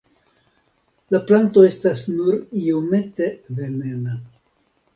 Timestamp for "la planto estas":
1.15-2.07